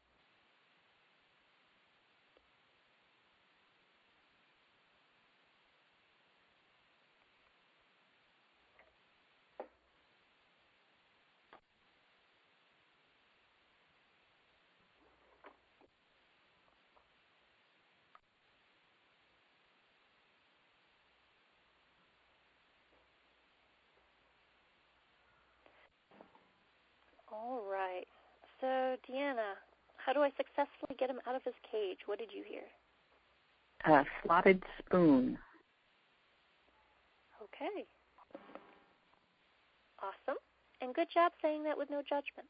[28.65, 29.61] So, Deanna,
[29.99, 31.99] how do I successfully get him out of his cage?
[32.07, 32.63] What did you hear?
[33.85, 35.37] A slotted spoon.
[37.43, 37.85] Okay.
[39.99, 40.39] Awesome.
[40.81, 42.49] And good job saying that with no judgment.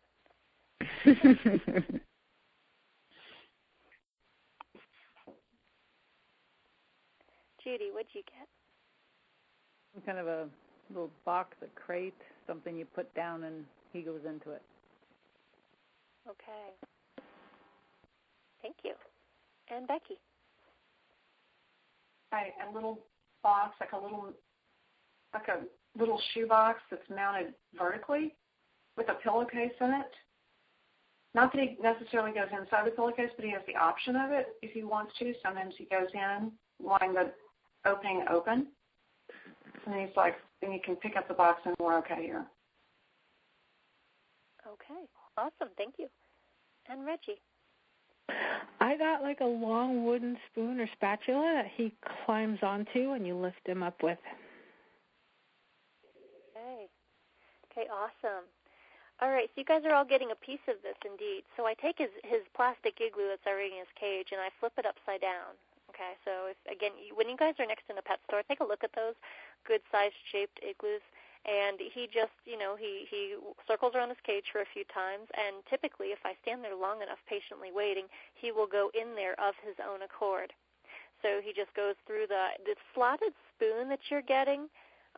[7.65, 8.47] Judy, what'd you get?
[9.95, 10.49] Some kind of a
[10.91, 12.15] little box, a crate,
[12.47, 14.63] something you put down and he goes into it.
[16.29, 17.25] Okay.
[18.63, 18.95] Thank you.
[19.69, 20.19] And Becky?
[22.33, 23.01] I, a little
[23.43, 24.33] box, like a little,
[25.33, 25.61] like a
[25.99, 28.35] little shoe box that's mounted vertically
[28.97, 30.11] with a pillowcase in it.
[31.35, 34.57] Not that he necessarily goes inside the pillowcase, but he has the option of it
[34.63, 35.35] if he wants to.
[35.43, 37.33] Sometimes he goes in wanting the
[37.85, 38.69] opening open.
[39.87, 42.47] And he's like, then you can pick up the box and we're okay here.
[44.67, 45.05] Okay.
[45.37, 45.73] Awesome.
[45.77, 46.09] Thank you.
[46.89, 47.41] And Reggie?
[48.81, 51.93] I got like a long wooden spoon or spatula that he
[52.25, 54.19] climbs onto and you lift him up with.
[56.57, 56.87] Okay.
[57.71, 58.45] Okay, awesome.
[59.23, 61.45] All right, so you guys are all getting a piece of this indeed.
[61.57, 64.73] So I take his his plastic igloo that's already in his cage and I flip
[64.77, 65.55] it upside down.
[65.91, 68.61] Okay, so if again, you, when you guys are next in a pet store, take
[68.61, 69.15] a look at those
[69.67, 71.05] good sized shaped igloos.
[71.45, 73.37] And he just, you know, he he
[73.69, 75.29] circles around his cage for a few times.
[75.37, 79.39] And typically, if I stand there long enough, patiently waiting, he will go in there
[79.39, 80.53] of his own accord.
[81.21, 84.69] So he just goes through the the slotted spoon that you're getting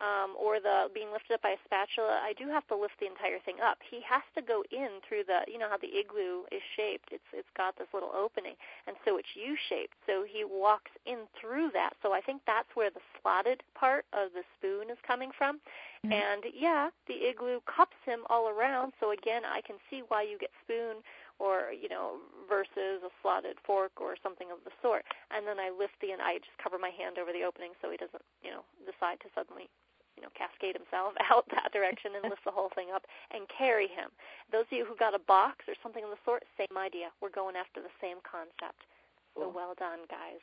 [0.00, 3.06] um, or the being lifted up by a spatula, I do have to lift the
[3.06, 3.78] entire thing up.
[3.80, 7.08] He has to go in through the, you know how the igloo is shaped.
[7.12, 8.54] It's it's got this little opening,
[8.86, 9.96] and so it's U-shaped.
[10.04, 11.96] So he walks in through that.
[12.02, 15.56] So I think that's where the slotted part of the spoon is coming from.
[16.04, 16.12] Mm-hmm.
[16.12, 18.92] And yeah, the igloo cups him all around.
[19.00, 21.00] So again, I can see why you get spoon
[21.38, 22.16] or you know
[22.48, 26.22] versus a slotted fork or something of the sort and then i lift the and
[26.22, 29.28] i just cover my hand over the opening so he doesn't you know decide to
[29.36, 29.68] suddenly
[30.16, 33.86] you know, cascade himself out that direction and lift the whole thing up and carry
[33.86, 34.10] him.
[34.50, 37.12] Those of you who got a box or something of the sort, same idea.
[37.20, 38.88] We're going after the same concept.
[39.36, 40.40] So well done, guys.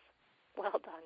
[0.53, 1.05] Well done.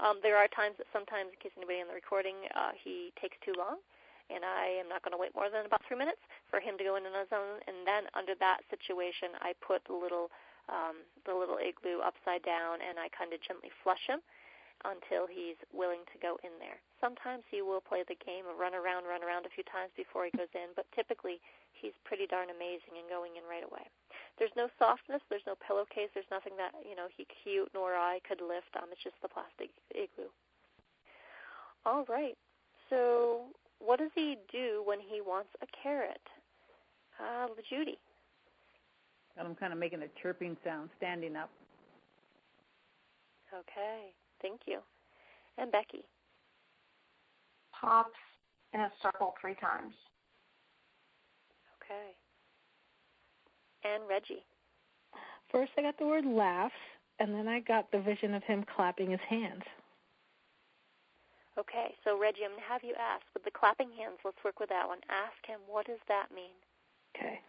[0.00, 3.36] Um, there are times that sometimes, in case anybody in the recording, uh, he takes
[3.44, 3.82] too long,
[4.30, 6.86] and I am not going to wait more than about three minutes for him to
[6.86, 7.58] go in on his own.
[7.66, 10.30] And then under that situation, I put the little
[10.68, 14.20] um, the little igloo upside down, and I kind of gently flush him
[14.86, 16.78] until he's willing to go in there.
[17.02, 20.26] Sometimes he will play the game of run around, run around a few times before
[20.26, 21.42] he goes in, but typically
[21.74, 23.86] he's pretty darn amazing in going in right away.
[24.38, 28.22] There's no softness, there's no pillowcase, there's nothing that, you know, he cute nor I
[28.26, 28.70] could lift.
[28.78, 30.30] Um, it's just the plastic igloo.
[31.86, 32.38] All right.
[32.90, 36.22] So what does he do when he wants a carrot?
[37.18, 37.98] Uh, Judy.
[39.38, 41.50] I'm kind of making a chirping sound, standing up.
[43.54, 44.12] Okay.
[44.40, 44.78] Thank you.
[45.56, 46.04] And Becky?
[47.72, 48.10] Pops
[48.72, 49.94] in a circle three times.
[51.82, 52.14] Okay.
[53.84, 54.44] And Reggie?
[55.50, 56.74] First, I got the word laughs,
[57.18, 59.62] and then I got the vision of him clapping his hands.
[61.58, 64.60] Okay, so Reggie, I'm going to have you ask, with the clapping hands, let's work
[64.60, 64.98] with that one.
[65.08, 66.54] Ask him, what does that mean?
[67.16, 67.40] Okay.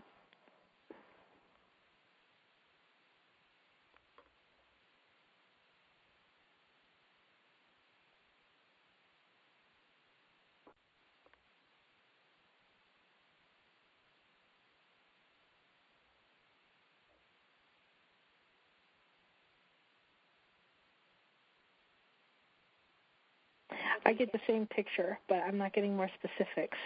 [24.09, 26.77] I get the same picture, but I'm not getting more specifics.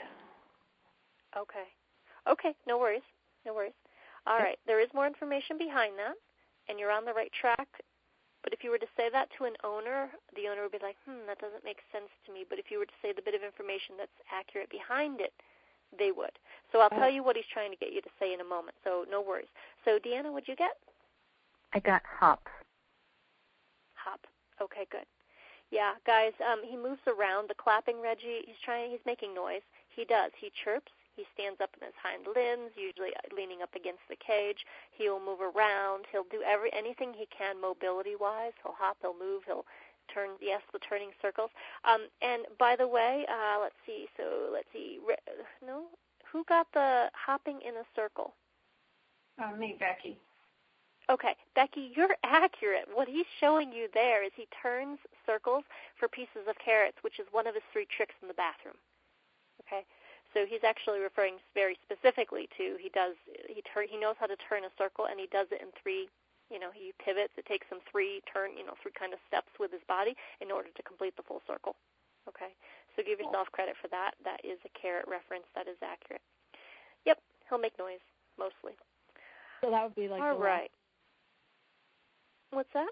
[1.31, 1.71] Okay.
[2.27, 3.07] Okay, no worries.
[3.45, 3.79] No worries.
[4.27, 6.19] All right, there is more information behind that,
[6.67, 7.67] and you're on the right track.
[8.43, 10.97] But if you were to say that to an owner, the owner would be like,
[11.07, 12.43] hmm, that doesn't make sense to me.
[12.43, 15.31] But if you were to say the bit of information that's accurate behind it,
[15.97, 16.35] they would.
[16.73, 18.75] So I'll tell you what he's trying to get you to say in a moment.
[18.83, 19.51] So no worries.
[19.85, 20.75] So Deanna, what'd you get?
[21.71, 22.43] I got hop.
[23.95, 24.19] Hop.
[24.61, 25.07] Okay, good.
[25.73, 27.49] Yeah, guys, um, he moves around.
[27.49, 28.91] The clapping Reggie, he's trying.
[28.91, 29.65] He's making noise.
[29.89, 30.29] He does.
[30.37, 30.91] He chirps.
[31.15, 34.65] He stands up in his hind limbs, usually leaning up against the cage.
[34.91, 36.05] He'll move around.
[36.11, 38.53] He'll do every anything he can mobility wise.
[38.61, 38.97] He'll hop.
[39.01, 39.41] He'll move.
[39.47, 39.65] He'll
[40.13, 40.37] turn.
[40.39, 41.49] Yes, the turning circles.
[41.85, 44.05] Um, and by the way, uh, let's see.
[44.15, 44.99] So let's see.
[45.65, 45.89] No,
[46.31, 48.33] who got the hopping in a circle?
[49.41, 50.19] Uh, me, Becky.
[51.09, 52.87] Okay, Becky, you're accurate.
[52.93, 55.63] What he's showing you there is he turns circles
[55.97, 58.75] for pieces of carrots, which is one of his three tricks in the bathroom.
[59.63, 59.85] Okay,
[60.33, 63.15] So he's actually referring very specifically to he does
[63.47, 66.09] he tur- he knows how to turn a circle and he does it in three
[66.51, 69.53] you know he pivots it takes him three turn you know three kind of steps
[69.61, 71.75] with his body in order to complete the full circle.
[72.27, 72.51] Okay?
[72.95, 74.15] So give yourself credit for that.
[74.25, 75.47] That is a carrot reference.
[75.55, 76.23] That is accurate.
[77.05, 78.03] Yep he'll make noise
[78.37, 78.75] mostly.
[79.61, 80.71] So that would be like all right
[82.53, 82.89] what's that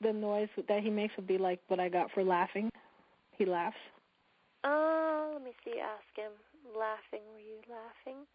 [0.00, 2.70] the noise that he makes would be like what i got for laughing
[3.38, 3.76] he laughs
[4.64, 6.32] uh let me see ask him
[6.76, 8.26] laughing were you laughing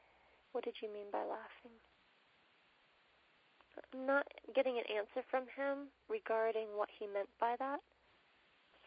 [0.51, 1.71] what did you mean by laughing
[3.93, 7.79] I'm not getting an answer from him regarding what he meant by that.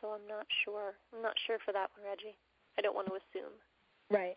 [0.00, 0.94] So I'm not sure.
[1.14, 2.36] I'm not sure for that one, Reggie.
[2.78, 3.52] I don't want to assume.
[4.10, 4.36] Right.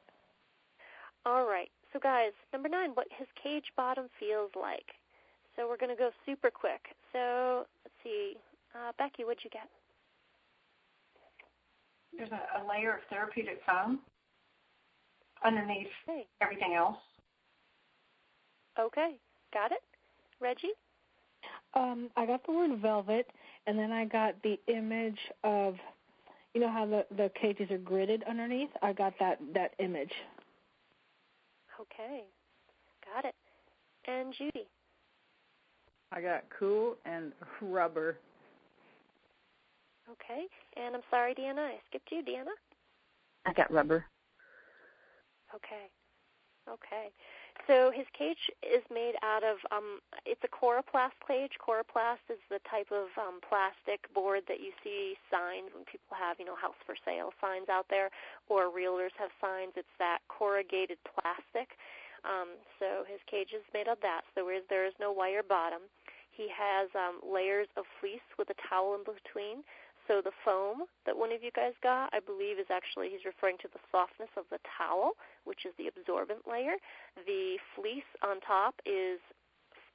[1.25, 1.71] All right.
[1.91, 4.97] So guys, number nine, what his cage bottom feels like.
[5.55, 6.81] So we're going to go super quick.
[7.11, 8.35] So let's see.
[8.73, 9.69] Uh, Becky, what'd you get?
[12.15, 13.99] There's a, a layer of therapeutic foam
[15.45, 16.25] underneath okay.
[16.41, 16.97] everything else.
[18.79, 19.15] Okay.
[19.53, 19.81] Got it.
[20.39, 20.73] Reggie?
[21.75, 23.27] Um, I got the word velvet,
[23.65, 25.75] and then I got the image of,
[26.53, 28.69] you know how the the cages are gridded underneath.
[28.81, 30.11] I got that that image.
[31.81, 32.23] Okay,
[33.13, 33.33] got it.
[34.07, 34.67] And Judy?
[36.13, 38.17] I got cool and rubber.
[40.11, 40.45] Okay,
[40.77, 42.53] and I'm sorry, Deanna, I skipped you, Deanna.
[43.45, 44.05] I got rubber.
[45.55, 45.89] Okay,
[46.69, 47.09] okay.
[47.67, 51.53] So his cage is made out of um it's a coroplast cage.
[51.61, 56.37] Coroplast is the type of um plastic board that you see signs when people have,
[56.39, 58.09] you know, house for sale signs out there
[58.49, 59.73] or realtors have signs.
[59.75, 61.77] It's that corrugated plastic.
[62.25, 64.27] Um so his cage is made of that.
[64.33, 65.87] So there is there is no wire bottom.
[66.35, 69.63] He has um layers of fleece with a towel in between.
[70.07, 73.55] So the foam that one of you guys got, I believe, is actually he's referring
[73.63, 75.15] to the softness of the towel,
[75.47, 76.75] which is the absorbent layer.
[77.23, 79.23] The fleece on top is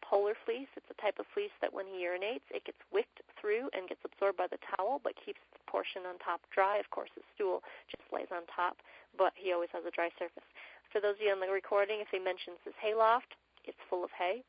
[0.00, 0.70] polar fleece.
[0.80, 4.00] It's a type of fleece that when he urinates, it gets wicked through and gets
[4.00, 6.80] absorbed by the towel, but keeps the portion on top dry.
[6.80, 7.60] Of course, his stool
[7.92, 8.80] just lays on top,
[9.12, 10.46] but he always has a dry surface.
[10.88, 13.36] For those of you on the recording, if he mentions his hay loft,
[13.68, 14.40] it's full of hay.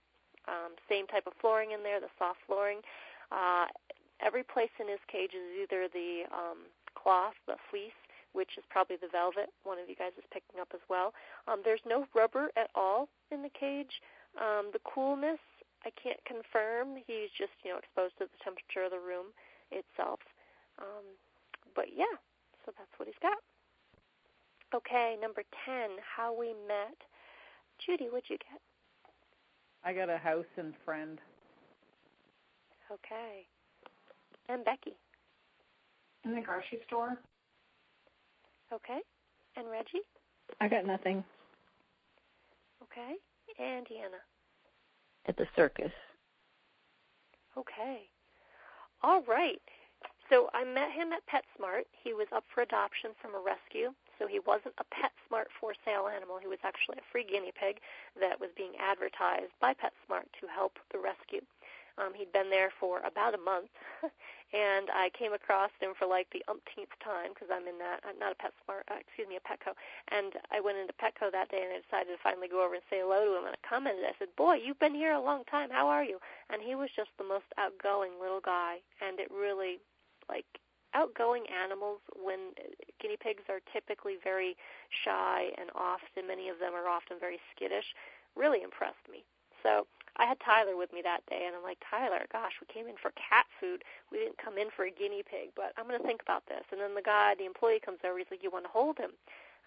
[0.48, 2.82] Um, same type of flooring in there, the soft flooring.
[3.32, 3.68] Uh,
[4.22, 6.66] every place in his cage is either the um,
[6.96, 7.96] cloth, the fleece,
[8.34, 9.50] which is probably the velvet.
[9.64, 11.14] One of you guys is picking up as well.
[11.48, 14.02] Um, there's no rubber at all in the cage.
[14.38, 15.42] Um, the coolness,
[15.86, 16.98] I can't confirm.
[17.08, 19.34] He's just you know exposed to the temperature of the room
[19.72, 20.20] itself.
[20.78, 21.18] Um,
[21.76, 22.14] but yeah,
[22.66, 23.38] so that's what he's got.
[24.74, 26.98] Okay, number ten, how we met.
[27.82, 28.62] Judy, what'd you get?
[29.84, 31.19] I got a house and friend.
[32.91, 33.45] Okay.
[34.47, 34.95] And Becky.
[36.25, 37.17] In the grocery store.
[38.73, 38.99] Okay.
[39.55, 40.03] And Reggie?
[40.59, 41.23] I got nothing.
[42.84, 43.15] Okay.
[43.59, 44.21] And Deanna?
[45.27, 45.91] At the circus.
[47.57, 48.09] Okay.
[49.01, 49.61] All right.
[50.30, 51.89] So I met him at PetSmart.
[51.91, 53.93] He was up for adoption from a rescue.
[54.19, 56.38] So he wasn't a PetSmart for sale animal.
[56.38, 57.80] He was actually a free guinea pig
[58.19, 61.41] that was being advertised by PetSmart to help the rescue.
[61.99, 63.75] Um, he'd been there for about a month,
[64.53, 68.17] and I came across him for like the umpteenth time because I'm in that I'm
[68.19, 69.75] not a PetSmart, uh, excuse me, a Petco,
[70.07, 72.88] and I went into Petco that day and I decided to finally go over and
[72.88, 73.45] say hello to him.
[73.51, 75.69] And I commented, I said, "Boy, you've been here a long time.
[75.69, 79.84] How are you?" And he was just the most outgoing little guy, and it really,
[80.30, 80.45] like,
[80.95, 82.49] outgoing animals when
[82.99, 84.57] guinea pigs are typically very
[84.89, 87.93] shy and often many of them are often very skittish
[88.36, 89.23] really impressed me
[89.61, 89.86] so
[90.17, 92.97] I had Tyler with me that day, and I'm like, Tyler, gosh, we came in
[93.01, 93.84] for cat food.
[94.11, 96.63] We didn't come in for a guinea pig, but I'm going to think about this.
[96.71, 98.17] And then the guy, the employee, comes over.
[98.17, 99.11] He's like, you want to hold him?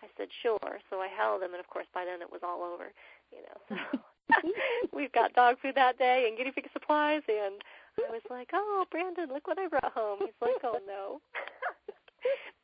[0.03, 0.81] I said, sure.
[0.91, 2.93] So I held him, and of course, by then it was all over.
[3.33, 3.99] You know, so
[4.93, 7.63] we've got dog food that day and guinea pig supplies, and
[7.99, 10.19] I was like, oh, Brandon, look what I brought home.
[10.21, 11.21] He's like, oh no.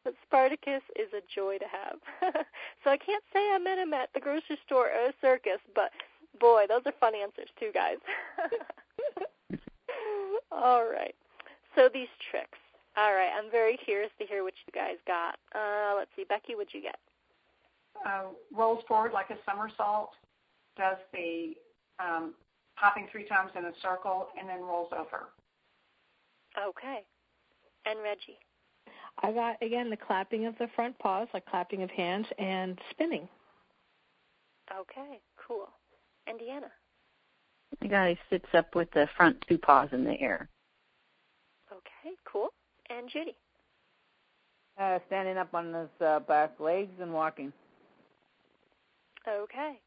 [0.05, 1.99] but Spartacus is a joy to have.
[2.85, 5.91] so I can't say I met him at the grocery store or a circus, but
[6.41, 7.97] Boy, those are fun answers too, guys.
[10.53, 11.15] All right.
[11.75, 12.59] So these tricks.
[12.97, 13.31] All right.
[13.37, 15.37] I'm very curious to hear what you guys got.
[15.55, 16.99] Uh, let's see, Becky, what'd you get?
[18.07, 18.25] Uh,
[18.55, 20.11] rolls forward like a somersault,
[20.77, 21.55] does the
[21.99, 22.35] um,
[22.79, 25.29] hopping three times in a circle, and then rolls over.
[26.59, 27.01] Okay.
[27.87, 28.39] And Reggie?
[29.23, 33.29] I got again the clapping of the front paws, like clapping of hands, and spinning.
[34.73, 35.69] Okay, cool.
[36.27, 36.71] And Deanna?
[37.81, 40.49] The guy sits up with the front two paws in the air.
[41.73, 42.49] Okay, cool.
[42.91, 43.37] And Judy?
[44.79, 47.53] Uh, standing up on his uh, back legs and walking.
[49.29, 49.81] Okay.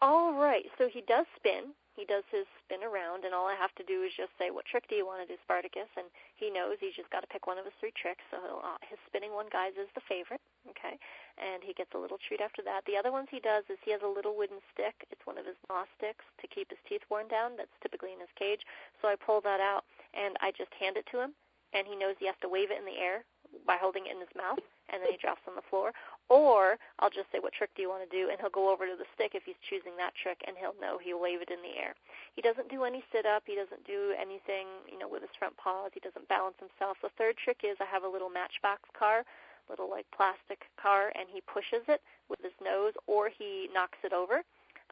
[0.00, 0.64] All right.
[0.78, 1.72] So he does spin.
[2.00, 4.64] He does his spin around, and all I have to do is just say, "What
[4.64, 6.08] trick do you want to do, Spartacus?" And
[6.40, 8.24] he knows he's just got to pick one of his three tricks.
[8.32, 10.40] So he'll, uh, his spinning one guys is the favorite.
[10.72, 10.96] Okay,
[11.36, 12.86] and he gets a little treat after that.
[12.86, 14.96] The other ones he does is he has a little wooden stick.
[15.12, 17.58] It's one of his moss sticks to keep his teeth worn down.
[17.58, 18.64] That's typically in his cage.
[19.02, 19.84] So I pull that out
[20.14, 21.34] and I just hand it to him,
[21.74, 23.24] and he knows he has to wave it in the air
[23.66, 25.92] by holding it in his mouth, and then he drops on the floor.
[26.30, 28.86] Or I'll just say, "What trick do you want to do?" and he'll go over
[28.86, 31.60] to the stick if he's choosing that trick, and he'll know he'll wave it in
[31.60, 31.96] the air.
[32.36, 33.42] He doesn't do any sit up.
[33.46, 35.90] He doesn't do anything, you know, with his front paws.
[35.92, 36.98] He doesn't balance himself.
[37.02, 39.24] The third trick is I have a little matchbox car,
[39.68, 44.12] little like plastic car, and he pushes it with his nose, or he knocks it
[44.12, 44.42] over,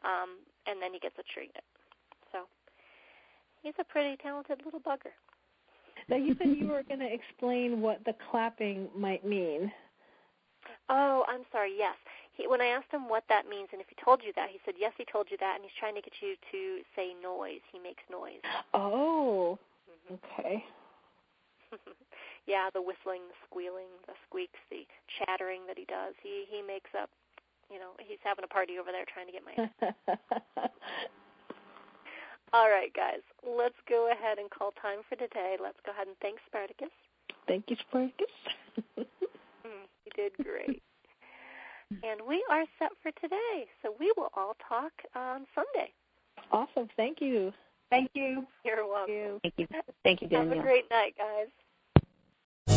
[0.03, 1.55] um, and then he gets a treat.
[2.33, 2.51] So
[3.63, 5.15] he's a pretty talented little bugger.
[6.09, 9.71] Now you said you were going to explain what the clapping might mean.
[10.89, 11.75] Oh, I'm sorry.
[11.77, 11.97] Yes.
[12.35, 14.59] He, when I asked him what that means and if he told you that, he
[14.65, 17.61] said yes, he told you that, and he's trying to get you to say noise.
[17.73, 18.41] He makes noise.
[18.73, 19.59] Oh.
[19.91, 20.15] Mm-hmm.
[20.15, 20.65] Okay.
[22.47, 24.87] yeah, the whistling, the squealing, the squeaks, the
[25.19, 26.15] chattering that he does.
[26.23, 27.11] He he makes up.
[27.71, 29.53] You know, he's having a party over there trying to get my.
[32.55, 33.21] All right, guys.
[33.45, 35.57] Let's go ahead and call time for today.
[35.61, 36.89] Let's go ahead and thank Spartacus.
[37.47, 38.33] Thank you, Spartacus.
[40.19, 40.83] you did great.
[42.03, 45.93] and we are set for today, so we will all talk on Sunday.
[46.53, 46.89] Awesome.
[46.97, 47.53] Thank you.
[47.91, 48.47] Thank you.
[48.65, 49.41] You're welcome.
[49.43, 49.67] Thank you.
[50.05, 50.57] Thank you, Danielle.
[50.57, 51.49] Have a great night, guys.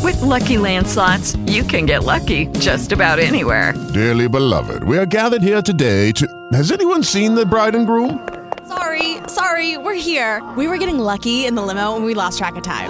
[0.04, 3.74] With Lucky Land slots, you can get lucky just about anywhere.
[3.94, 6.50] Dearly beloved, we are gathered here today to.
[6.54, 8.28] Has anyone seen the bride and groom?
[8.68, 10.42] Sorry, sorry, we're here.
[10.58, 12.90] We were getting lucky in the limo and we lost track of time.